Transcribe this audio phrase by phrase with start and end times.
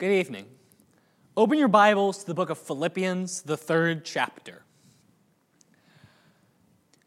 [0.00, 0.46] Good evening.
[1.36, 4.62] Open your Bibles to the book of Philippians, the third chapter.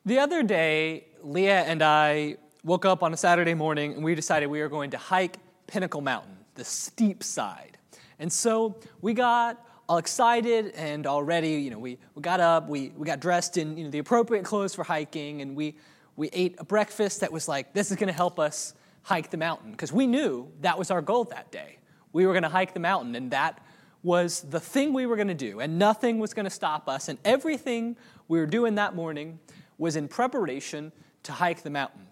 [0.05, 4.45] The other day, Leah and I woke up on a Saturday morning and we decided
[4.45, 7.79] we were going to hike Pinnacle Mountain, the steep side.
[8.19, 12.89] And so we got all excited and already, you know, we, we got up, we,
[12.89, 15.77] we got dressed in you know, the appropriate clothes for hiking, and we,
[16.15, 19.37] we ate a breakfast that was like, this is going to help us hike the
[19.37, 19.71] mountain.
[19.71, 21.79] Because we knew that was our goal that day.
[22.13, 23.59] We were going to hike the mountain, and that
[24.03, 27.09] was the thing we were going to do, and nothing was going to stop us.
[27.09, 29.39] And everything we were doing that morning
[29.77, 30.91] was in preparation
[31.23, 32.07] to hike the mountain.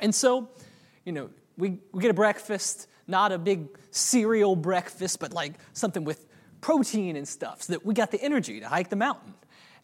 [0.00, 0.48] And so,
[1.04, 6.04] you know, we, we get a breakfast, not a big cereal breakfast, but like something
[6.04, 6.26] with
[6.60, 9.34] protein and stuff, so that we got the energy to hike the mountain.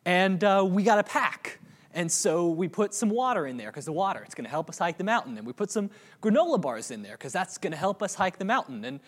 [0.04, 1.58] And uh, we got a pack.
[1.92, 4.70] And so we put some water in there because the water, it's going to help
[4.70, 5.36] us hike the mountain.
[5.36, 5.90] And we put some
[6.22, 8.84] granola bars in there because that's going to help us hike the mountain.
[8.84, 9.00] And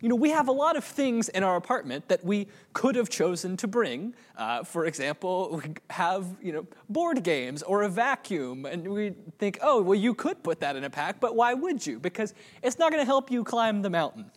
[0.00, 3.08] you know, we have a lot of things in our apartment that we could have
[3.08, 4.14] chosen to bring.
[4.36, 9.58] Uh, for example, we have, you know, board games or a vacuum, and we think,
[9.60, 11.98] oh, well, you could put that in a pack, but why would you?
[11.98, 14.30] Because it's not going to help you climb the mountain.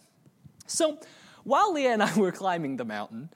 [0.66, 1.00] So
[1.44, 3.30] while Leah and I were climbing the mountain,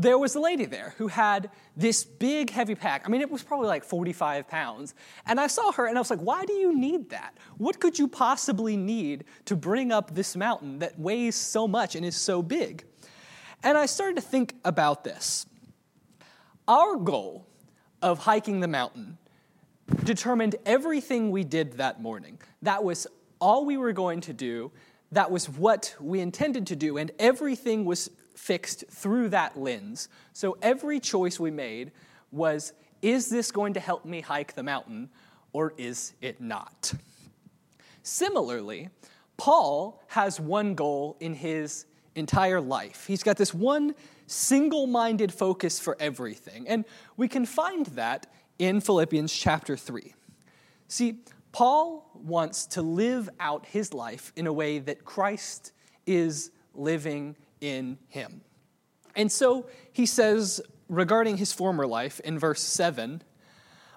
[0.00, 3.02] there was a lady there who had this big heavy pack.
[3.04, 4.94] I mean, it was probably like 45 pounds.
[5.26, 7.36] And I saw her and I was like, why do you need that?
[7.58, 12.06] What could you possibly need to bring up this mountain that weighs so much and
[12.06, 12.84] is so big?
[13.62, 15.44] And I started to think about this.
[16.66, 17.46] Our goal
[18.00, 19.18] of hiking the mountain
[20.04, 22.40] determined everything we did that morning.
[22.62, 23.06] That was
[23.38, 24.72] all we were going to do.
[25.12, 28.08] That was what we intended to do, and everything was
[28.40, 30.08] fixed through that lens.
[30.32, 31.92] So every choice we made
[32.32, 35.10] was is this going to help me hike the mountain
[35.52, 36.94] or is it not?
[38.02, 38.88] Similarly,
[39.36, 43.06] Paul has one goal in his entire life.
[43.06, 43.94] He's got this one
[44.26, 46.66] single minded focus for everything.
[46.66, 46.86] And
[47.18, 48.26] we can find that
[48.58, 50.14] in Philippians chapter 3.
[50.88, 51.18] See,
[51.52, 55.72] Paul wants to live out his life in a way that Christ
[56.06, 58.42] is living in him.
[59.16, 63.22] And so he says regarding his former life in verse 7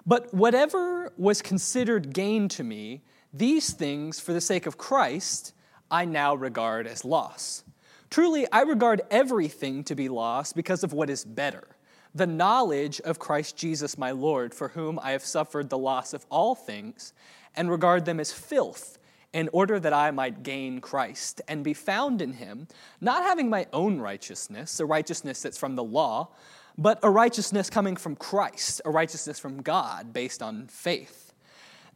[0.06, 5.52] But whatever was considered gain to me, these things for the sake of Christ
[5.90, 7.64] I now regard as loss.
[8.10, 11.68] Truly, I regard everything to be loss because of what is better
[12.14, 16.24] the knowledge of Christ Jesus my Lord, for whom I have suffered the loss of
[16.30, 17.12] all things,
[17.56, 18.98] and regard them as filth
[19.34, 22.68] in order that I might gain Christ and be found in him,
[23.00, 26.30] not having my own righteousness, a righteousness that's from the law,
[26.78, 31.34] but a righteousness coming from Christ, a righteousness from God based on faith,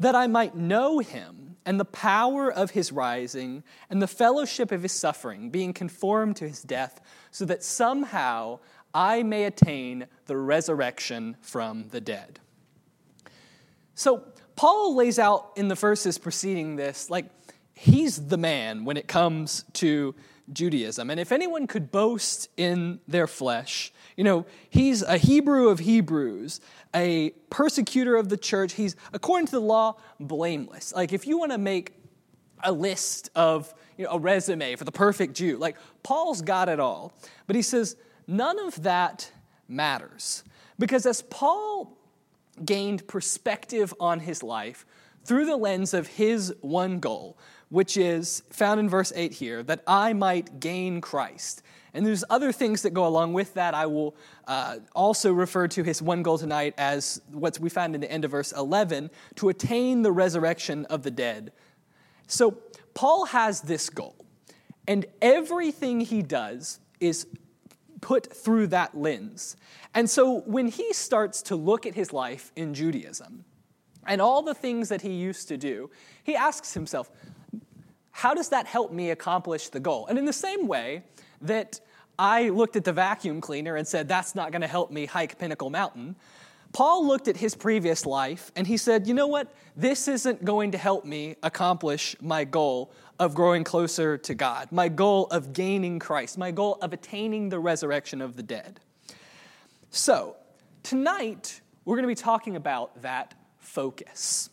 [0.01, 4.83] that I might know him and the power of his rising and the fellowship of
[4.83, 7.01] his suffering, being conformed to his death,
[7.31, 8.59] so that somehow
[8.93, 12.41] I may attain the resurrection from the dead.
[13.95, 14.25] So,
[14.59, 17.27] Paul lays out in the verses preceding this, like,
[17.75, 20.17] he's the man when it comes to
[20.53, 21.11] Judaism.
[21.11, 26.61] And if anyone could boast in their flesh, you know, he's a Hebrew of Hebrews,
[26.93, 28.73] a persecutor of the church.
[28.73, 30.93] He's, according to the law, blameless.
[30.93, 31.93] Like, if you want to make
[32.65, 36.81] a list of, you know, a resume for the perfect Jew, like, Paul's got it
[36.81, 37.13] all.
[37.47, 37.95] But he says,
[38.27, 39.31] none of that
[39.69, 40.43] matters.
[40.81, 41.97] Because as Paul
[42.65, 44.87] gained perspective on his life
[45.25, 47.39] through the lens of his one goal,
[47.69, 51.63] which is found in verse 8 here that I might gain Christ.
[51.95, 53.75] And there's other things that go along with that.
[53.75, 54.15] I will
[54.47, 58.25] uh, also refer to his one goal tonight as what we find in the end
[58.25, 61.53] of verse 11 to attain the resurrection of the dead.
[62.27, 62.59] So,
[62.95, 64.17] Paul has this goal,
[64.87, 67.27] and everything he does is
[68.01, 69.57] put through that lens.
[69.95, 73.45] And so when he starts to look at his life in Judaism
[74.07, 75.91] and all the things that he used to do,
[76.23, 77.11] he asks himself,
[78.11, 80.07] how does that help me accomplish the goal?
[80.07, 81.05] And in the same way
[81.43, 81.81] that
[82.19, 85.39] I looked at the vacuum cleaner and said, that's not going to help me hike
[85.39, 86.17] Pinnacle Mountain,
[86.73, 89.55] Paul looked at his previous life and he said, you know what?
[89.77, 94.89] This isn't going to help me accomplish my goal of growing closer to God, my
[94.89, 98.81] goal of gaining Christ, my goal of attaining the resurrection of the dead.
[99.91, 100.37] So,
[100.83, 104.51] tonight, we're going to be talking about that focus.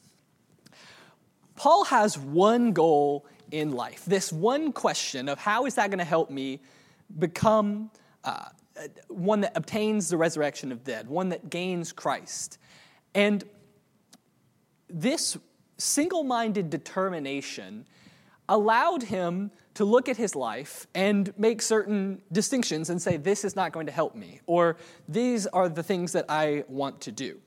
[1.55, 6.05] Paul has one goal in life, this one question of how is that going to
[6.05, 6.61] help me
[7.19, 7.91] become
[8.23, 8.45] uh,
[9.07, 12.57] one that obtains the resurrection of dead, one that gains Christ.
[13.13, 13.43] And
[14.89, 15.37] this
[15.77, 17.85] single minded determination,
[18.47, 23.55] allowed him to look at his life and make certain distinctions and say, this is
[23.55, 24.77] not going to help me, or
[25.07, 27.39] these are the things that I want to do.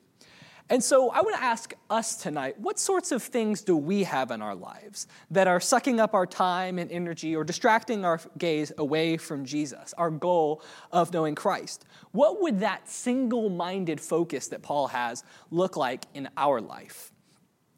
[0.71, 4.31] And so I want to ask us tonight what sorts of things do we have
[4.31, 8.71] in our lives that are sucking up our time and energy or distracting our gaze
[8.77, 10.63] away from Jesus, our goal
[10.93, 11.87] of knowing Christ?
[12.13, 17.13] What would that single minded focus that Paul has look like in our life?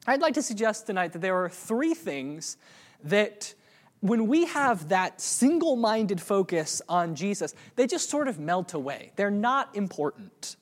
[0.08, 2.56] I'd like to suggest tonight that there are three things
[3.04, 3.54] that
[4.00, 9.12] when we have that single minded focus on Jesus, they just sort of melt away.
[9.16, 10.56] They're not important.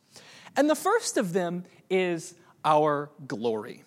[0.57, 3.85] And the first of them is our glory.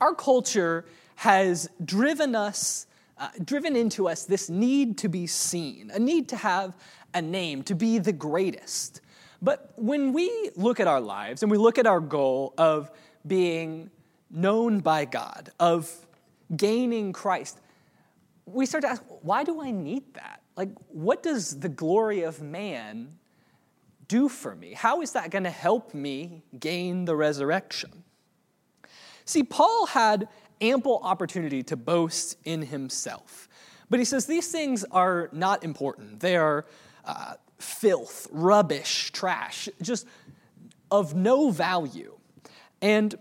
[0.00, 0.84] Our culture
[1.16, 2.86] has driven us,
[3.16, 6.76] uh, driven into us this need to be seen, a need to have
[7.14, 9.00] a name, to be the greatest.
[9.40, 12.90] But when we look at our lives and we look at our goal of
[13.26, 13.90] being
[14.30, 15.90] known by God, of
[16.54, 17.58] gaining Christ,
[18.46, 20.42] we start to ask, why do I need that?
[20.56, 23.18] Like, what does the glory of man
[24.08, 24.72] do for me?
[24.72, 28.04] How is that going to help me gain the resurrection?
[29.24, 30.28] See, Paul had
[30.60, 33.48] ample opportunity to boast in himself.
[33.90, 36.20] But he says these things are not important.
[36.20, 36.64] They are
[37.04, 40.06] uh, filth, rubbish, trash, just
[40.90, 42.16] of no value.
[42.80, 43.14] And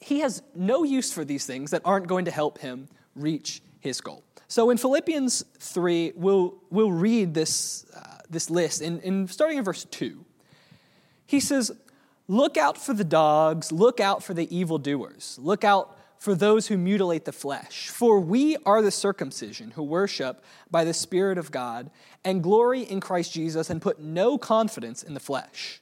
[0.00, 4.00] he has no use for these things that aren't going to help him reach his
[4.00, 4.24] goal.
[4.52, 9.64] So in Philippians 3, we'll, we'll read this, uh, this list, in, in, starting in
[9.64, 10.22] verse 2.
[11.24, 11.72] He says,
[12.28, 16.76] Look out for the dogs, look out for the evildoers, look out for those who
[16.76, 17.88] mutilate the flesh.
[17.88, 21.90] For we are the circumcision who worship by the Spirit of God
[22.22, 25.81] and glory in Christ Jesus and put no confidence in the flesh.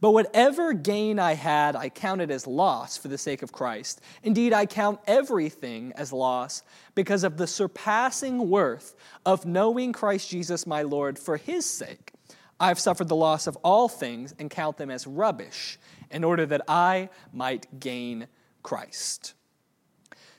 [0.00, 4.00] But whatever gain I had, I counted as loss for the sake of Christ.
[4.22, 6.62] Indeed, I count everything as loss
[6.94, 8.94] because of the surpassing worth
[9.26, 12.12] of knowing Christ Jesus my Lord for his sake.
[12.60, 15.78] I've suffered the loss of all things and count them as rubbish
[16.10, 18.28] in order that I might gain
[18.62, 19.34] Christ.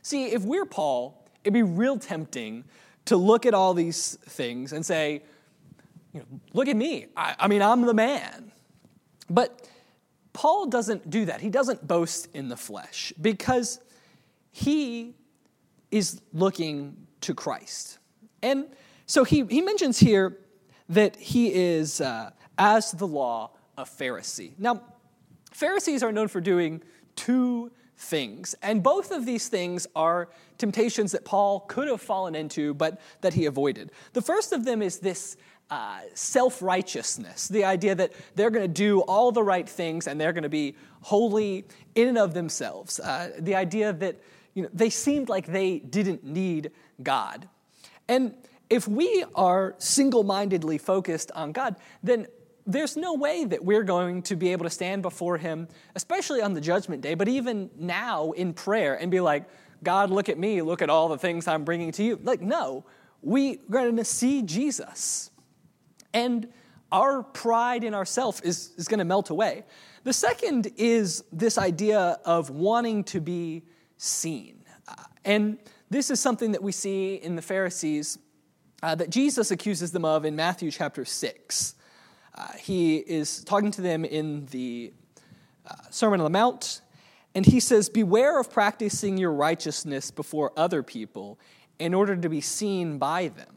[0.02, 2.64] See, if we're Paul, it'd be real tempting
[3.06, 5.24] to look at all these things and say,
[6.14, 7.08] you know, look at me.
[7.16, 8.52] I, I mean, I'm the man.
[9.30, 9.68] But
[10.34, 11.42] Paul doesn't do that.
[11.42, 13.80] He doesn't boast in the flesh because
[14.52, 15.16] he
[15.92, 17.98] is looking to Christ.
[18.42, 18.68] And
[19.06, 20.38] so he, he mentions here
[20.90, 24.54] that he is, uh, as the law, a Pharisee.
[24.58, 24.82] Now,
[25.52, 26.82] Pharisees are known for doing
[27.16, 32.74] two things, and both of these things are temptations that Paul could have fallen into,
[32.74, 33.92] but that he avoided.
[34.14, 35.38] The first of them is this
[35.70, 40.20] uh, self righteousness, the idea that they're going to do all the right things and
[40.20, 43.00] they're going to be holy in and of themselves.
[43.00, 44.20] Uh, the idea that
[44.54, 46.72] you know, they seemed like they didn't need
[47.02, 47.48] God.
[48.08, 48.34] And
[48.70, 52.28] if we are single mindedly focused on God, then
[52.66, 56.54] there's no way that we're going to be able to stand before Him, especially on
[56.54, 59.46] the judgment day, but even now in prayer and be like,
[59.82, 62.20] God, look at me, look at all the things I'm bringing to you.
[62.22, 62.86] Like, no,
[63.22, 65.29] we're going to see Jesus.
[66.14, 66.48] And
[66.92, 69.64] our pride in ourself is, is going to melt away.
[70.04, 73.64] The second is this idea of wanting to be
[73.98, 74.64] seen.
[74.88, 75.58] Uh, and
[75.90, 78.18] this is something that we see in the Pharisees
[78.82, 81.76] uh, that Jesus accuses them of in Matthew chapter 6.
[82.34, 84.94] Uh, he is talking to them in the
[85.70, 86.82] uh, Sermon on the Mount,
[87.36, 91.40] and he says, Beware of practicing your righteousness before other people
[91.78, 93.54] in order to be seen by them,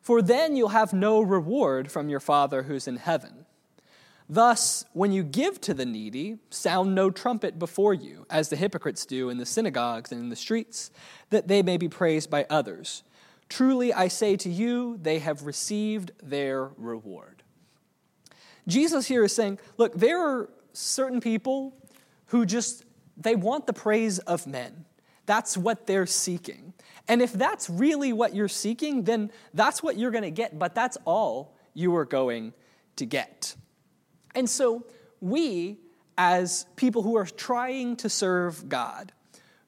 [0.00, 3.44] for then you'll have no reward from your Father who's in heaven.
[4.28, 9.06] Thus, when you give to the needy, sound no trumpet before you, as the hypocrites
[9.06, 10.90] do in the synagogues and in the streets,
[11.30, 13.02] that they may be praised by others.
[13.48, 17.42] Truly, I say to you, they have received their reward.
[18.66, 21.74] Jesus here is saying, look, there are certain people
[22.26, 22.84] who just,
[23.16, 24.84] they want the praise of men.
[25.24, 26.74] That's what they're seeking.
[27.08, 30.74] And if that's really what you're seeking, then that's what you're going to get, but
[30.74, 32.52] that's all you are going
[32.96, 33.56] to get.
[34.34, 34.84] And so
[35.20, 35.78] we,
[36.18, 39.12] as people who are trying to serve God,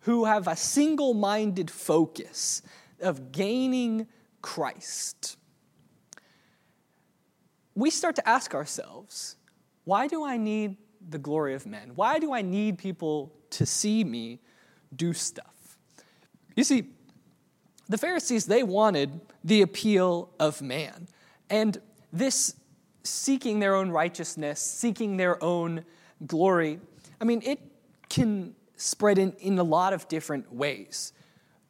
[0.00, 2.62] who have a single minded focus,
[3.00, 4.06] of gaining
[4.42, 5.36] Christ,
[7.74, 9.36] we start to ask ourselves
[9.84, 10.76] why do I need
[11.08, 11.92] the glory of men?
[11.94, 14.40] Why do I need people to see me
[14.94, 15.78] do stuff?
[16.54, 16.90] You see,
[17.90, 21.08] the Pharisees, they wanted the appeal of man.
[21.50, 21.76] And
[22.12, 22.54] this
[23.02, 25.84] seeking their own righteousness, seeking their own
[26.24, 26.78] glory,
[27.20, 27.58] I mean, it
[28.08, 31.12] can spread in, in a lot of different ways.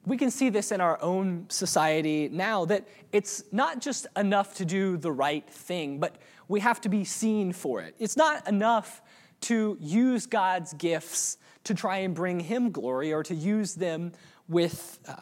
[0.05, 4.67] We can see this in our own society now that it's not just enough to
[4.67, 6.17] do the right thing, but
[6.49, 7.95] we have to be seen for it.
[7.99, 9.01] It's not enough
[9.43, 14.13] to use God's gifts to try and bring Him glory or to use them
[14.49, 15.15] with, uh,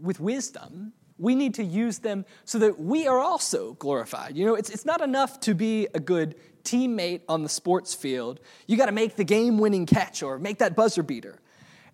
[0.00, 0.92] with wisdom.
[1.18, 4.36] We need to use them so that we are also glorified.
[4.36, 8.40] You know, it's, it's not enough to be a good teammate on the sports field.
[8.66, 11.38] You got to make the game winning catch or make that buzzer beater.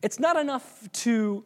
[0.02, 1.44] It's not enough to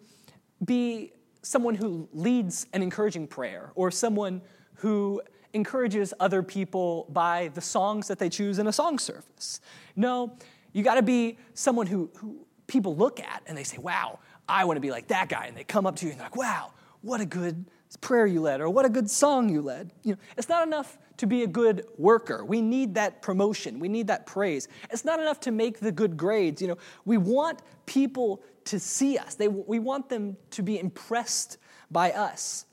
[0.64, 1.12] be
[1.42, 4.42] someone who leads an encouraging prayer or someone
[4.74, 9.60] who encourages other people by the songs that they choose in a song service.
[9.96, 10.36] No,
[10.72, 14.18] you got to be someone who, who people look at and they say, wow,
[14.50, 15.46] I want to be like that guy.
[15.46, 17.64] And they come up to you and they're like, wow, what a good
[18.00, 19.92] prayer you led or what a good song you led.
[20.02, 22.44] You know, it's not enough to be a good worker.
[22.44, 23.78] We need that promotion.
[23.78, 24.68] We need that praise.
[24.90, 26.62] It's not enough to make the good grades.
[26.62, 29.34] You know, we want people to see us.
[29.34, 31.58] They, we want them to be impressed
[31.90, 32.66] by us.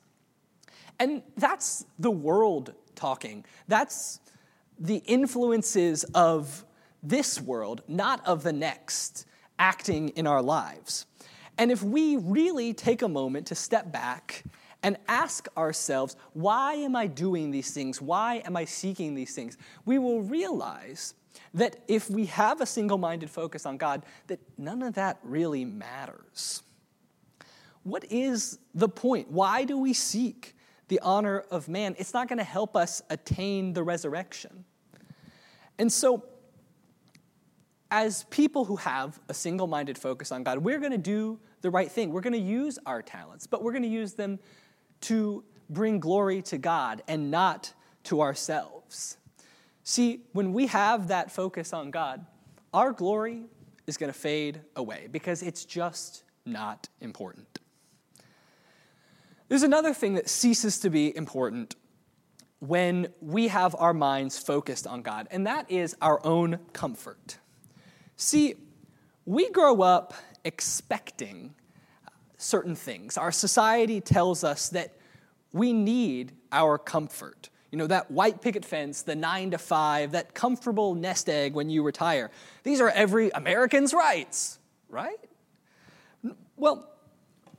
[1.00, 3.46] And that's the world talking.
[3.68, 4.20] That's
[4.80, 6.66] the influences of
[7.04, 9.26] this world, not of the next,
[9.60, 11.06] acting in our lives.
[11.58, 14.44] And if we really take a moment to step back
[14.84, 18.02] and ask ourselves, why am I doing these things?
[18.02, 19.58] Why am I seeking these things?
[19.86, 21.14] We will realize
[21.54, 25.66] that if we have a single minded focus on God, that none of that really
[25.66, 26.62] matters.
[27.84, 29.32] What is the point?
[29.32, 30.56] Why do we seek
[30.90, 31.96] the honor of man?
[31.98, 34.66] It's not going to help us attain the resurrection.
[35.80, 36.24] And so,
[37.90, 41.70] as people who have a single minded focus on God, we're going to do the
[41.70, 42.12] right thing.
[42.12, 44.40] We're going to use our talents, but we're going to use them
[45.02, 47.74] to bring glory to God and not
[48.06, 49.18] to ourselves.
[49.84, 52.26] See, when we have that focus on God,
[52.74, 53.44] our glory
[53.86, 57.60] is going to fade away because it's just not important.
[59.48, 61.76] There's another thing that ceases to be important
[62.60, 67.38] when we have our minds focused on God, and that is our own comfort.
[68.18, 68.56] See,
[69.26, 70.14] we grow up
[70.48, 71.54] expecting
[72.38, 73.18] certain things.
[73.18, 74.96] Our society tells us that
[75.52, 77.50] we need our comfort.
[77.72, 81.70] You know, that white picket fence, the nine to five, that comfortable nest egg when
[81.70, 82.32] you retire.
[82.64, 85.18] These are every American's rights, right?
[86.56, 86.90] Well,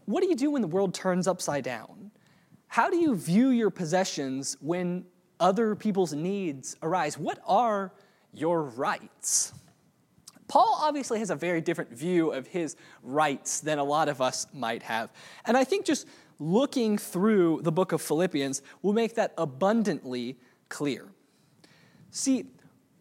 [0.06, 2.10] what do you do when the world turns upside down?
[2.68, 5.04] How do you view your possessions when
[5.38, 7.18] other people's needs arise?
[7.18, 7.92] What are
[8.32, 9.52] your rights?
[10.48, 14.46] Paul obviously has a very different view of his rights than a lot of us
[14.52, 15.12] might have.
[15.44, 16.06] And I think just
[16.38, 20.38] looking through the book of Philippians will make that abundantly
[20.68, 21.08] clear.
[22.10, 22.46] See,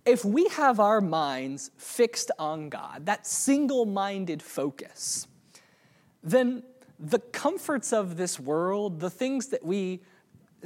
[0.06, 5.28] if we have our minds fixed on God, that single minded focus,
[6.24, 6.64] then
[7.00, 10.02] the comforts of this world, the things that we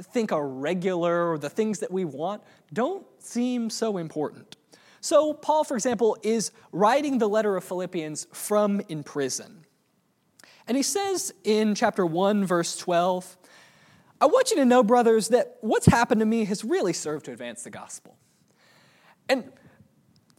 [0.00, 4.56] think are regular, or the things that we want, don't seem so important.
[5.02, 9.66] So, Paul, for example, is writing the letter of Philippians from in prison.
[10.68, 13.36] And he says in chapter 1, verse 12,
[14.20, 17.32] I want you to know, brothers, that what's happened to me has really served to
[17.32, 18.16] advance the gospel.
[19.28, 19.50] And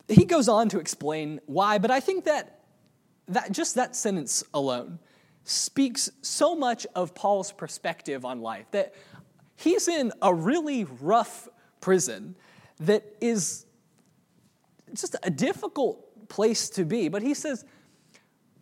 [0.07, 2.61] he goes on to explain why, but I think that,
[3.27, 4.99] that just that sentence alone
[5.43, 8.93] speaks so much of Paul's perspective on life that
[9.57, 11.49] he's in a really rough
[11.81, 12.37] prison
[12.79, 13.65] that is
[15.01, 17.09] just a difficult place to be.
[17.09, 17.65] But he says,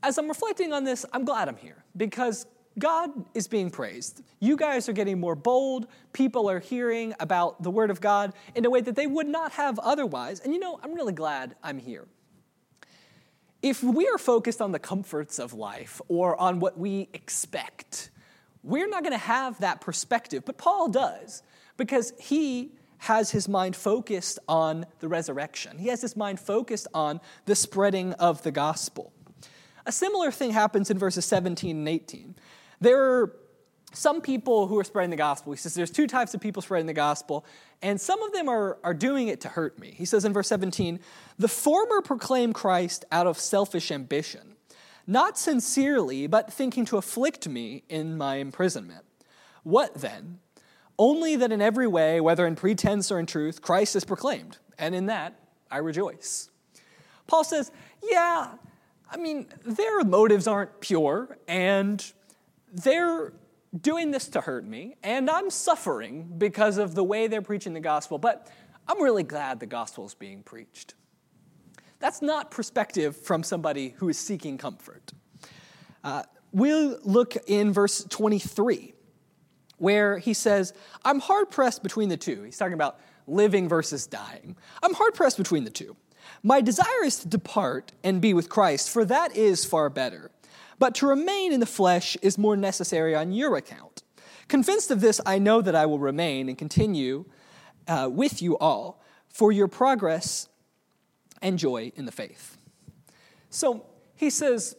[0.04, 2.46] as I'm reflecting on this, I'm glad I'm here because
[2.80, 4.22] God is being praised.
[4.40, 5.88] You guys are getting more bold.
[6.14, 9.52] People are hearing about the Word of God in a way that they would not
[9.54, 10.40] have otherwise.
[10.40, 12.08] And you know, I'm really glad I'm here.
[13.62, 18.10] If we are focused on the comforts of life or on what we expect,
[18.64, 20.44] we're not going to have that perspective.
[20.46, 21.44] But Paul does
[21.78, 22.72] because he
[23.02, 25.80] has his mind focused on the resurrection.
[25.80, 29.12] He has his mind focused on the spreading of the gospel.
[29.88, 32.36] A similar thing happens in verses 17 and 18.
[32.80, 33.36] There are
[33.92, 35.52] some people who are spreading the gospel.
[35.52, 37.44] He says there's two types of people spreading the gospel,
[37.82, 39.96] and some of them are, are doing it to hurt me.
[39.98, 41.00] He says in verse 17,
[41.40, 44.58] the former proclaim Christ out of selfish ambition,
[45.08, 49.06] not sincerely, but thinking to afflict me in my imprisonment.
[49.64, 50.38] What then?
[51.02, 54.94] Only that in every way, whether in pretense or in truth, Christ is proclaimed, and
[54.94, 55.34] in that
[55.72, 56.52] I rejoice.
[57.26, 57.72] Paul says,
[58.04, 58.52] Yeah,
[59.10, 62.06] I mean, their motives aren't pure, and
[62.72, 63.34] they're
[63.82, 67.80] doing this to hurt me, and I'm suffering because of the way they're preaching the
[67.80, 68.52] gospel, but
[68.88, 70.94] I'm really glad the gospel is being preached.
[71.98, 75.14] That's not perspective from somebody who is seeking comfort.
[76.04, 78.94] Uh, we'll look in verse 23,
[79.82, 80.74] where he says,
[81.04, 82.44] I'm hard pressed between the two.
[82.44, 84.56] He's talking about living versus dying.
[84.84, 85.96] I'm hard pressed between the two.
[86.44, 90.30] My desire is to depart and be with Christ, for that is far better.
[90.78, 94.04] But to remain in the flesh is more necessary on your account.
[94.48, 97.26] Convinced of this, I know that I will remain and continue
[97.88, 100.48] uh, with you all for your progress
[101.42, 102.56] and joy in the faith.
[103.50, 104.76] So he says,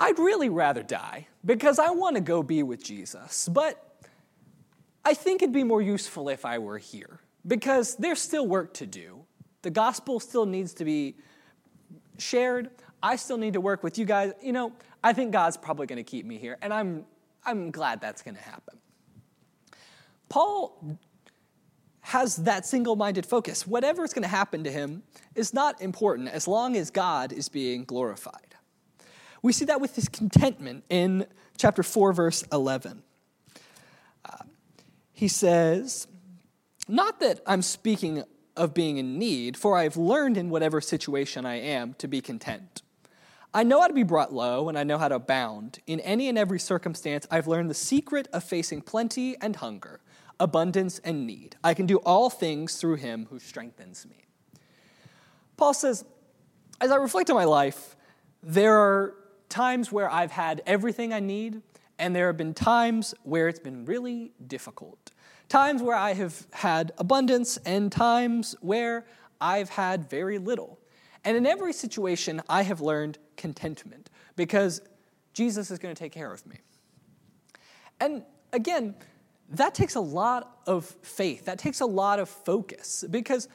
[0.00, 3.84] I'd really rather die because I want to go be with Jesus, but
[5.04, 8.86] I think it'd be more useful if I were here because there's still work to
[8.86, 9.24] do.
[9.62, 11.16] The gospel still needs to be
[12.18, 12.70] shared.
[13.02, 14.32] I still need to work with you guys.
[14.42, 17.06] You know, I think God's probably going to keep me here, and I'm,
[17.44, 18.78] I'm glad that's going to happen.
[20.28, 20.98] Paul
[22.00, 23.66] has that single minded focus.
[23.66, 25.02] Whatever is going to happen to him
[25.34, 28.47] is not important as long as God is being glorified.
[29.42, 31.26] We see that with his contentment in
[31.56, 33.02] chapter 4, verse 11.
[34.24, 34.36] Uh,
[35.12, 36.06] he says,
[36.88, 38.24] Not that I'm speaking
[38.56, 42.20] of being in need, for I have learned in whatever situation I am to be
[42.20, 42.82] content.
[43.54, 45.78] I know how to be brought low, and I know how to abound.
[45.86, 50.00] In any and every circumstance, I've learned the secret of facing plenty and hunger,
[50.38, 51.56] abundance and need.
[51.64, 54.24] I can do all things through him who strengthens me.
[55.56, 56.04] Paul says,
[56.80, 57.96] as I reflect on my life,
[58.42, 59.14] there are
[59.48, 61.62] times where I've had everything I need,
[61.98, 65.10] and there have been times where it's been really difficult.
[65.48, 69.06] Times where I have had abundance, and times where
[69.40, 70.78] I've had very little.
[71.24, 74.80] And in every situation, I have learned contentment because
[75.32, 76.56] Jesus is going to take care of me.
[78.00, 78.22] And
[78.52, 78.94] again,
[79.50, 83.48] that takes a lot of faith, that takes a lot of focus because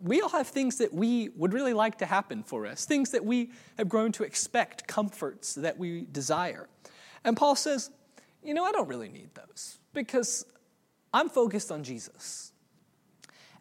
[0.00, 3.24] we all have things that we would really like to happen for us, things that
[3.24, 6.68] we have grown to expect, comforts that we desire.
[7.24, 7.90] And Paul says,
[8.42, 10.44] you know, I don't really need those because
[11.12, 12.52] I'm focused on Jesus.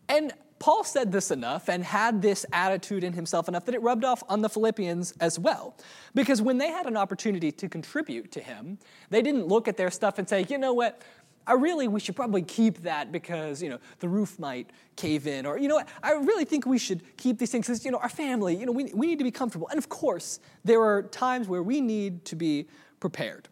[0.07, 4.05] And Paul said this enough and had this attitude in himself enough that it rubbed
[4.05, 5.75] off on the Philippians as well.
[6.13, 8.77] Because when they had an opportunity to contribute to him,
[9.09, 11.01] they didn't look at their stuff and say, you know what,
[11.47, 15.45] I really, we should probably keep that because, you know, the roof might cave in.
[15.45, 18.09] Or, you know, I really think we should keep these things because, you know, our
[18.09, 19.67] family, you know, we, we need to be comfortable.
[19.69, 22.67] And of course, there are times where we need to be
[22.99, 23.47] prepared,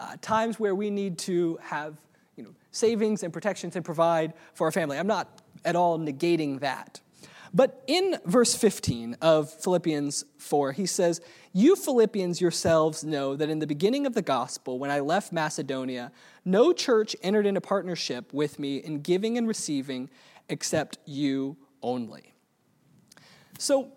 [0.00, 1.96] uh, times where we need to have,
[2.36, 4.98] you know, savings and protections and provide for our family.
[4.98, 7.00] I'm not at all negating that.
[7.52, 11.20] But in verse 15 of Philippians 4, he says,
[11.52, 16.12] You Philippians yourselves know that in the beginning of the gospel, when I left Macedonia,
[16.44, 20.10] no church entered into partnership with me in giving and receiving
[20.48, 22.34] except you only.
[23.58, 23.92] So,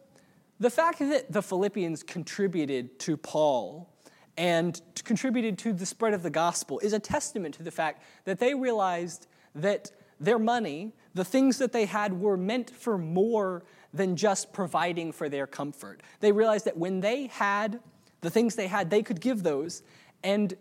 [0.59, 3.89] the fact that the Philippians contributed to Paul
[4.37, 8.39] and contributed to the spread of the gospel is a testament to the fact that
[8.39, 9.91] they realized that
[10.23, 15.29] their money, the things that they had, were meant for more than just providing for
[15.29, 16.01] their comfort.
[16.19, 17.79] They realized that when they had
[18.21, 19.83] the things they had, they could give those.
[20.23, 20.55] And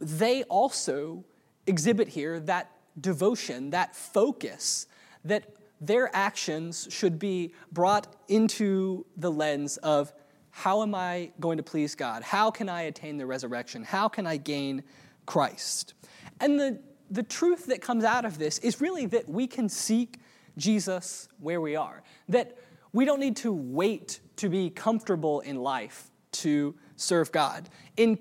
[0.00, 1.24] they also
[1.66, 4.86] exhibit here that devotion, that focus,
[5.24, 5.44] that
[5.80, 10.12] their actions should be brought into the lens of
[10.50, 12.22] how am I going to please God?
[12.22, 13.84] How can I attain the resurrection?
[13.84, 14.82] How can I gain
[15.26, 15.94] Christ?
[16.40, 16.80] And the
[17.12, 20.18] the truth that comes out of this is really that we can seek
[20.56, 22.56] Jesus where we are, that
[22.92, 27.68] we don't need to wait to be comfortable in life to serve God.
[27.96, 28.18] In,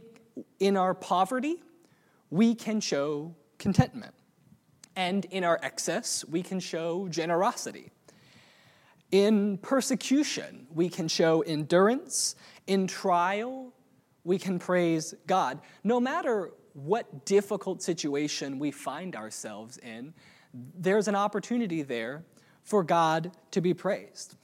[0.59, 1.63] in our poverty,
[2.29, 4.13] we can show contentment.
[4.95, 7.91] And in our excess, we can show generosity.
[9.11, 12.35] In persecution, we can show endurance.
[12.67, 13.73] In trial,
[14.25, 15.61] we can praise God.
[15.83, 20.13] No matter what difficult situation we find ourselves in,
[20.77, 22.23] there's an opportunity there
[22.63, 24.35] for God to be praised.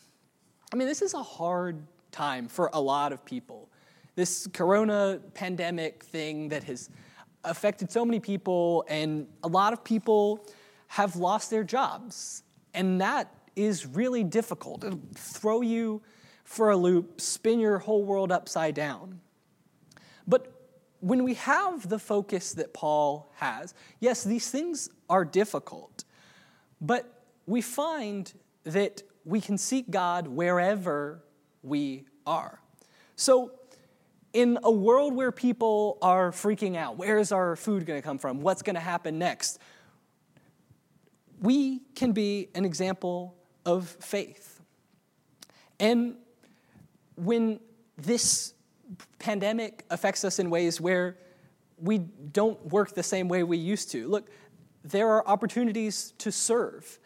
[0.71, 3.69] I mean, this is a hard time for a lot of people.
[4.15, 6.89] This corona pandemic thing that has
[7.43, 10.45] affected so many people, and a lot of people
[10.87, 12.43] have lost their jobs.
[12.73, 14.83] And that is really difficult.
[14.83, 16.01] It'll throw you
[16.43, 19.19] for a loop, spin your whole world upside down.
[20.27, 20.56] But
[20.99, 26.03] when we have the focus that Paul has, yes, these things are difficult,
[26.81, 28.31] but we find
[28.63, 31.23] that we can seek God wherever
[31.63, 32.59] we are.
[33.15, 33.51] So,
[34.33, 38.41] in a world where people are freaking out, where's our food going to come from?
[38.41, 39.59] What's going to happen next?
[41.41, 44.61] We can be an example of faith.
[45.79, 46.15] And
[47.15, 47.59] when
[47.97, 48.53] this
[49.19, 51.17] pandemic affects us in ways where
[51.77, 54.07] we don't work the same way we used to.
[54.07, 54.29] Look,
[54.83, 56.99] there are opportunities to serve,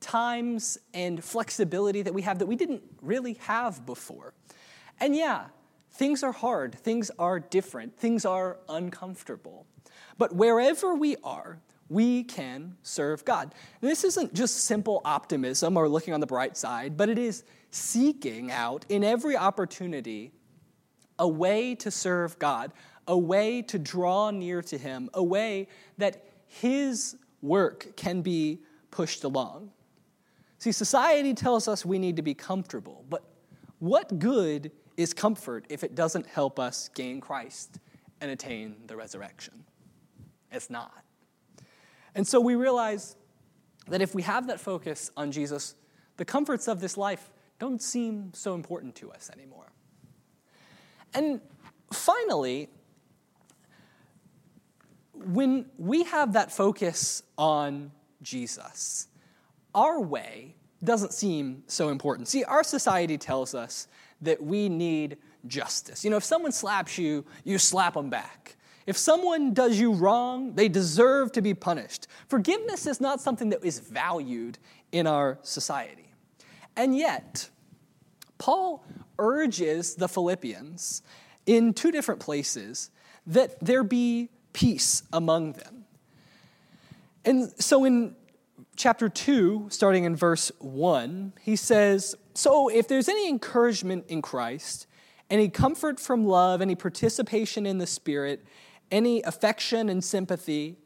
[0.00, 4.34] times and flexibility that we have that we didn't really have before.
[4.98, 5.46] And yeah,
[5.92, 9.66] things are hard, things are different, things are uncomfortable.
[10.18, 13.54] But wherever we are, we can serve God.
[13.82, 17.44] And this isn't just simple optimism or looking on the bright side, but it is
[17.70, 20.32] seeking out in every opportunity
[21.20, 22.72] a way to serve God,
[23.06, 29.22] a way to draw near to Him, a way that His work can be pushed
[29.22, 29.70] along.
[30.58, 33.22] See, society tells us we need to be comfortable, but
[33.78, 37.78] what good is comfort if it doesn't help us gain Christ
[38.20, 39.64] and attain the resurrection?
[40.50, 41.04] It's not.
[42.14, 43.16] And so we realize
[43.88, 45.74] that if we have that focus on Jesus,
[46.16, 49.70] the comforts of this life don't seem so important to us anymore.
[51.14, 51.40] And
[51.92, 52.68] finally,
[55.14, 57.90] when we have that focus on
[58.22, 59.08] Jesus,
[59.74, 62.28] our way doesn't seem so important.
[62.28, 63.88] See, our society tells us
[64.22, 66.04] that we need justice.
[66.04, 68.56] You know, if someone slaps you, you slap them back.
[68.86, 72.06] If someone does you wrong, they deserve to be punished.
[72.28, 74.58] Forgiveness is not something that is valued
[74.90, 76.12] in our society.
[76.76, 77.50] And yet,
[78.38, 78.84] Paul
[79.20, 81.02] urges the Philippians
[81.46, 82.90] in two different places
[83.26, 85.84] that there be peace among them.
[87.24, 88.16] And so in
[88.76, 94.86] chapter 2, starting in verse 1, he says, So if there's any encouragement in Christ,
[95.28, 98.44] any comfort from love, any participation in the Spirit,
[98.90, 100.76] any affection and sympathy,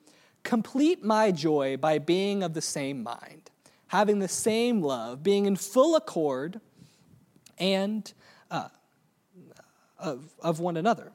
[0.42, 3.50] complete my joy by being of the same mind,
[3.88, 6.60] having the same love, being in full accord,
[7.58, 8.12] and
[8.54, 8.68] uh,
[9.98, 11.12] of, of one another.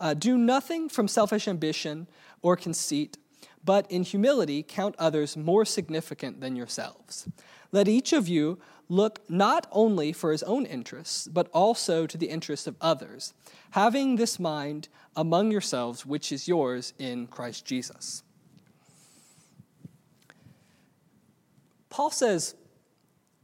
[0.00, 2.08] Uh, do nothing from selfish ambition
[2.42, 3.16] or conceit,
[3.64, 7.28] but in humility count others more significant than yourselves.
[7.70, 8.58] Let each of you
[8.88, 13.32] look not only for his own interests, but also to the interests of others,
[13.70, 18.24] having this mind among yourselves, which is yours in Christ Jesus.
[21.90, 22.56] Paul says,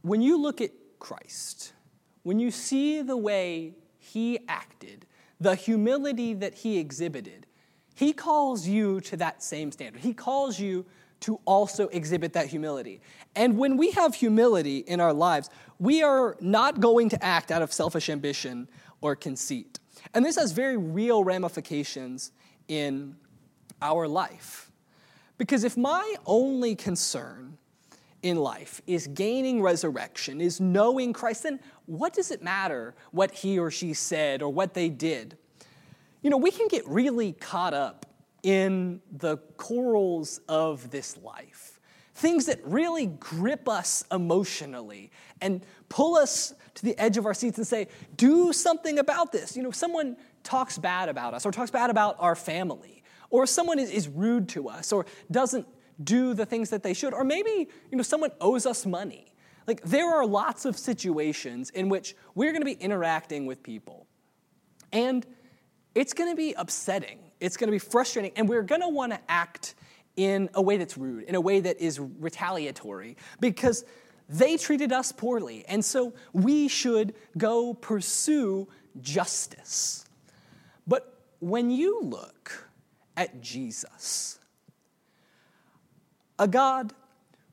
[0.01, 1.73] when you look at Christ,
[2.27, 5.05] when you see the way he acted,
[5.39, 7.47] the humility that he exhibited,
[7.95, 10.01] he calls you to that same standard.
[10.01, 10.85] He calls you
[11.21, 12.99] to also exhibit that humility.
[13.33, 17.61] And when we have humility in our lives, we are not going to act out
[17.61, 18.67] of selfish ambition
[18.99, 19.79] or conceit.
[20.13, 22.33] And this has very real ramifications
[22.67, 23.15] in
[23.81, 24.69] our life.
[25.37, 27.57] Because if my only concern
[28.23, 33.59] in life is gaining resurrection, is knowing Christ, then what does it matter what he
[33.59, 35.37] or she said or what they did?
[36.21, 38.05] You know, we can get really caught up
[38.43, 41.79] in the corals of this life,
[42.15, 47.57] things that really grip us emotionally and pull us to the edge of our seats
[47.57, 49.55] and say, do something about this.
[49.55, 52.97] You know, if someone talks bad about us or talks bad about our family,
[53.29, 55.67] or someone is, is rude to us or doesn't
[56.03, 57.13] do the things that they should.
[57.13, 59.33] Or maybe, you know, someone owes us money.
[59.67, 64.07] Like there are lots of situations in which we're going to be interacting with people.
[64.93, 65.25] And
[65.93, 67.19] it's going to be upsetting.
[67.39, 69.75] It's going to be frustrating and we're going to want to act
[70.15, 73.85] in a way that's rude, in a way that is retaliatory because
[74.29, 75.63] they treated us poorly.
[75.67, 78.67] And so we should go pursue
[78.99, 80.05] justice.
[80.87, 82.67] But when you look
[83.15, 84.39] at Jesus,
[86.39, 86.93] a God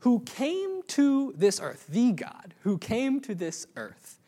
[0.01, 4.21] who came to this earth, the God who came to this earth.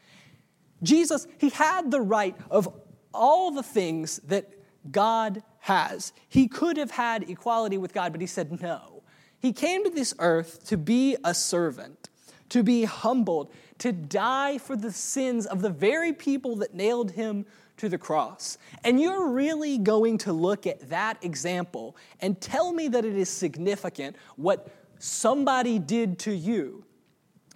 [0.83, 2.69] Jesus, he had the right of
[3.13, 4.51] all the things that
[4.91, 6.13] God has.
[6.29, 9.03] He could have had equality with God, but he said no.
[9.39, 12.09] He came to this earth to be a servant,
[12.51, 17.47] to be humbled, to die for the sins of the very people that nailed him
[17.77, 18.57] to the cross.
[18.85, 23.29] And you're really going to look at that example and tell me that it is
[23.29, 26.85] significant what somebody did to you.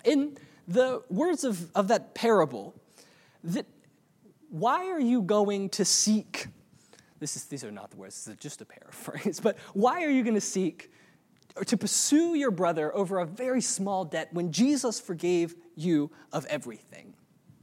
[0.04, 0.36] In
[0.68, 2.74] the words of, of that parable,
[3.44, 3.66] that
[4.50, 6.48] why are you going to seek
[7.20, 10.10] this is, these are not the words, this is just a paraphrase, but why are
[10.10, 10.90] you going to seek
[11.56, 16.46] or to pursue your brother over a very small debt when Jesus forgave you of
[16.46, 17.14] everything?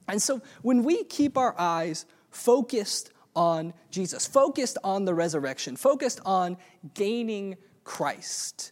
[0.07, 6.19] And so when we keep our eyes focused on Jesus, focused on the resurrection, focused
[6.25, 6.57] on
[6.93, 8.71] gaining Christ,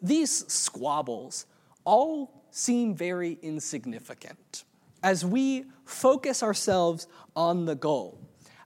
[0.00, 1.46] these squabbles
[1.84, 4.64] all seem very insignificant
[5.02, 8.18] as we focus ourselves on the goal.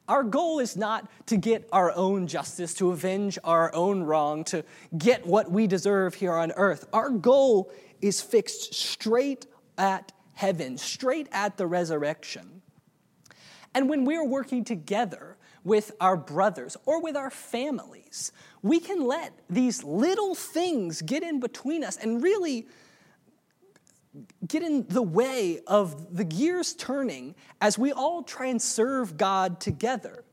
[0.09, 4.65] Our goal is not to get our own justice, to avenge our own wrong, to
[4.97, 6.87] get what we deserve here on earth.
[6.93, 12.63] Our goal is fixed straight at heaven, straight at the resurrection.
[13.75, 18.33] And when we're working together with our brothers or with our families,
[18.63, 22.67] we can let these little things get in between us and really
[24.47, 29.61] get in the way of the gears turning as we all try and serve God
[29.61, 30.25] together.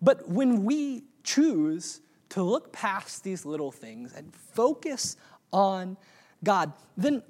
[0.00, 5.16] But when we choose to look past these little things and focus
[5.52, 5.96] on
[6.44, 7.22] God, then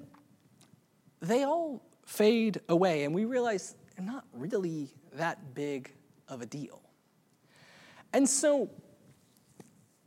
[1.21, 5.91] they all fade away and we realize they're not really that big
[6.27, 6.81] of a deal.
[8.13, 8.69] And so,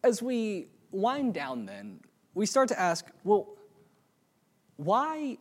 [0.04, 2.00] as we wind down, then,
[2.34, 3.56] we start to ask well,
[4.76, 5.36] why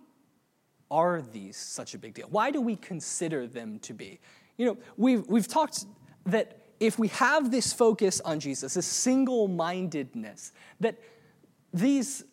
[0.89, 2.27] are these such a big deal?
[2.29, 4.19] Why do we consider them to be?
[4.57, 5.85] You know, we've, we've talked
[6.25, 10.97] that if we have this focus on Jesus, this single mindedness, that
[11.73, 12.23] these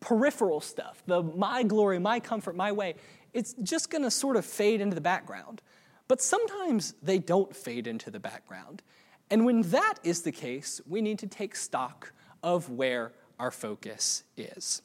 [0.00, 2.94] peripheral stuff, the my glory, my comfort, my way,
[3.32, 5.62] it's just going to sort of fade into the background.
[6.08, 8.82] But sometimes they don't fade into the background.
[9.30, 14.24] And when that is the case, we need to take stock of where our focus
[14.36, 14.82] is.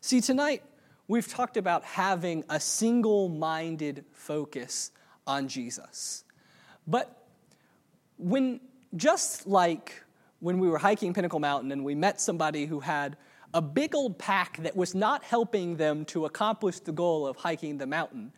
[0.00, 0.62] See, tonight,
[1.08, 4.92] we've talked about having a single minded focus
[5.26, 6.24] on Jesus.
[6.86, 7.26] But
[8.18, 8.60] when,
[8.94, 10.04] just like
[10.40, 13.16] when we were hiking Pinnacle Mountain and we met somebody who had
[13.54, 17.78] a big old pack that was not helping them to accomplish the goal of hiking
[17.78, 18.32] the mountain,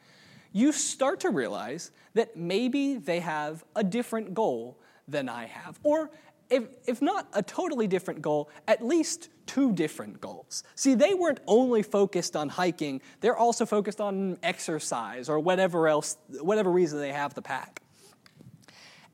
[0.53, 5.81] you start to realize that maybe they have a different goal than I have.
[5.83, 6.11] Or
[6.51, 10.63] if, if not a totally different goal, at least two different goals.
[10.75, 16.19] See, they weren't only focused on hiking, they're also focused on exercise or whatever else,
[16.41, 17.81] whatever reason they have the pack.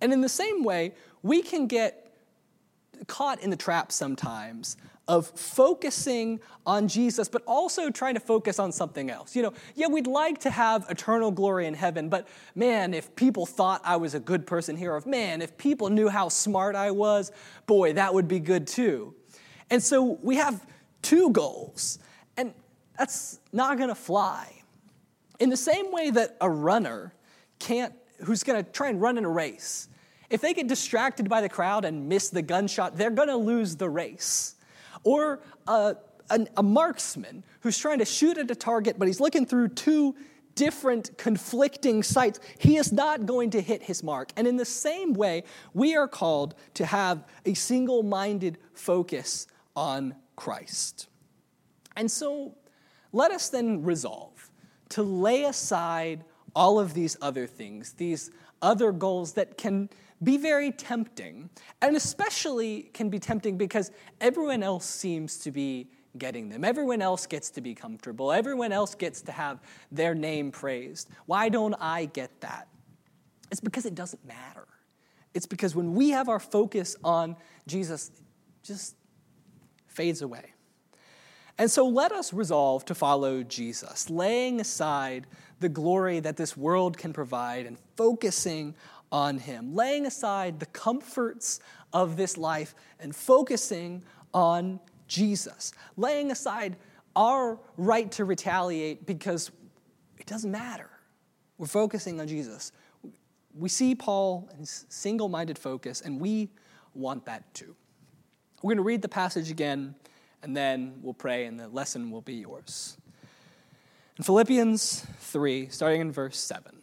[0.00, 2.12] And in the same way, we can get
[3.06, 4.76] caught in the trap sometimes
[5.08, 9.34] of focusing on Jesus, but also trying to focus on something else.
[9.34, 13.44] You know, yeah, we'd like to have eternal glory in heaven, but man, if people
[13.44, 16.76] thought I was a good person here, or if man, if people knew how smart
[16.76, 17.32] I was,
[17.66, 19.14] boy, that would be good too.
[19.70, 20.64] And so we have
[21.02, 21.98] two goals,
[22.36, 22.54] and
[22.96, 24.62] that's not gonna fly.
[25.40, 27.12] In the same way that a runner
[27.58, 27.92] can't,
[28.24, 29.88] who's gonna try and run in a race,
[30.30, 33.90] if they get distracted by the crowd and miss the gunshot, they're gonna lose the
[33.90, 34.54] race.
[35.04, 35.96] Or a,
[36.30, 40.14] a, a marksman who's trying to shoot at a target, but he's looking through two
[40.54, 44.32] different conflicting sights, he is not going to hit his mark.
[44.36, 50.14] And in the same way, we are called to have a single minded focus on
[50.36, 51.08] Christ.
[51.96, 52.54] And so
[53.12, 54.50] let us then resolve
[54.90, 59.88] to lay aside all of these other things, these other goals that can
[60.22, 66.48] be very tempting, and especially can be tempting because everyone else seems to be getting
[66.48, 66.64] them.
[66.64, 68.32] Everyone else gets to be comfortable.
[68.32, 71.08] Everyone else gets to have their name praised.
[71.26, 72.68] Why don't I get that?
[73.50, 74.66] It's because it doesn't matter.
[75.34, 78.10] It's because when we have our focus on Jesus,
[78.62, 78.96] just
[79.86, 80.52] fades away.
[81.58, 85.26] And so let us resolve to follow Jesus, laying aside
[85.60, 88.74] the glory that this world can provide and focusing
[89.12, 91.60] on Him, laying aside the comforts
[91.92, 96.76] of this life and focusing on Jesus, laying aside
[97.14, 99.50] our right to retaliate because
[100.18, 100.88] it doesn't matter.
[101.58, 102.72] We're focusing on Jesus.
[103.54, 106.48] We see Paul and his single minded focus, and we
[106.94, 107.76] want that too.
[108.62, 109.94] We're going to read the passage again,
[110.42, 112.96] and then we'll pray, and the lesson will be yours.
[114.16, 116.81] In Philippians 3, starting in verse 7.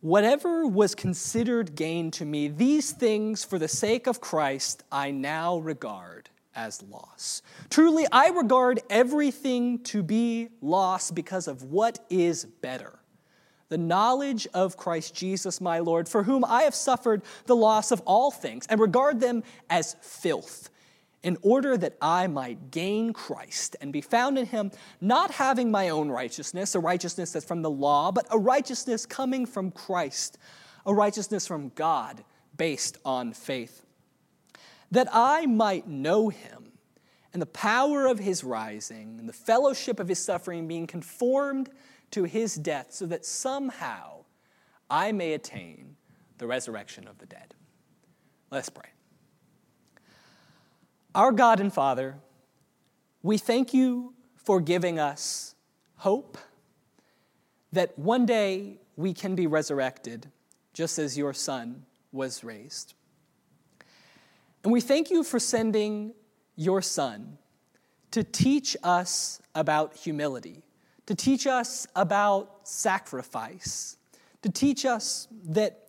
[0.00, 5.58] Whatever was considered gain to me, these things for the sake of Christ I now
[5.58, 7.42] regard as loss.
[7.70, 12.98] Truly, I regard everything to be loss because of what is better
[13.68, 18.00] the knowledge of Christ Jesus my Lord, for whom I have suffered the loss of
[18.02, 20.70] all things, and regard them as filth
[21.26, 25.88] in order that I might gain Christ and be found in him, not having my
[25.88, 30.38] own righteousness, a righteousness that's from the law, but a righteousness coming from Christ,
[30.86, 32.22] a righteousness from God
[32.56, 33.84] based on faith.
[34.92, 36.78] That I might know him
[37.32, 41.70] and the power of his rising and the fellowship of his suffering, being conformed
[42.12, 44.24] to his death, so that somehow
[44.88, 45.96] I may attain
[46.38, 47.52] the resurrection of the dead.
[48.52, 48.90] Let's pray.
[51.16, 52.16] Our God and Father,
[53.22, 55.54] we thank you for giving us
[55.96, 56.36] hope
[57.72, 60.30] that one day we can be resurrected
[60.74, 62.92] just as your Son was raised.
[64.62, 66.12] And we thank you for sending
[66.54, 67.38] your Son
[68.10, 70.64] to teach us about humility,
[71.06, 73.96] to teach us about sacrifice,
[74.42, 75.88] to teach us that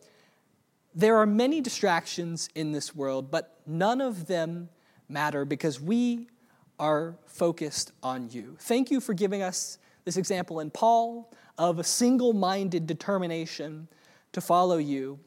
[0.94, 4.70] there are many distractions in this world, but none of them
[5.08, 6.28] matter because we
[6.78, 8.56] are focused on you.
[8.60, 13.88] Thank you for giving us this example in Paul of a single minded determination
[14.32, 15.18] to follow you.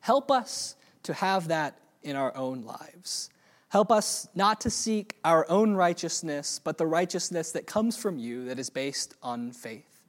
[0.00, 3.30] Help us to have that in our own lives.
[3.70, 8.46] Help us not to seek our own righteousness, but the righteousness that comes from you
[8.46, 10.04] that is based on faith.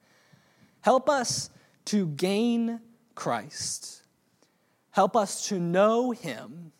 [0.81, 1.49] Help us
[1.85, 2.79] to gain
[3.15, 4.03] Christ.
[4.91, 6.71] Help us to know him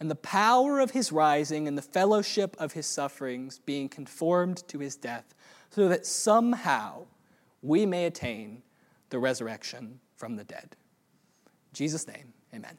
[0.00, 4.78] and the power of his rising and the fellowship of his sufferings being conformed to
[4.78, 5.34] his death,
[5.70, 7.06] so that somehow
[7.62, 8.62] we may attain
[9.10, 10.76] the resurrection from the dead.
[11.46, 12.78] In Jesus' name, amen.